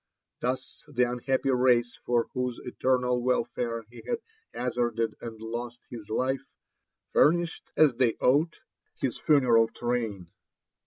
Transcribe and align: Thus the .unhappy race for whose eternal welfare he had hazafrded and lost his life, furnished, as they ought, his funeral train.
Thus 0.39 0.81
the 0.87 1.03
.unhappy 1.03 1.51
race 1.51 1.99
for 2.07 2.25
whose 2.33 2.59
eternal 2.65 3.21
welfare 3.21 3.83
he 3.91 4.01
had 4.07 4.17
hazafrded 4.51 5.13
and 5.21 5.39
lost 5.39 5.79
his 5.91 6.09
life, 6.09 6.41
furnished, 7.13 7.69
as 7.77 7.93
they 7.97 8.13
ought, 8.15 8.61
his 8.99 9.19
funeral 9.19 9.67
train. 9.67 10.31